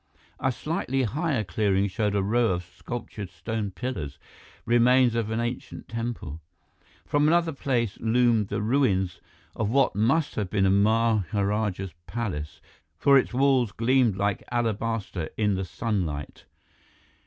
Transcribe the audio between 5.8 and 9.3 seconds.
temple. From another such space loomed the ruins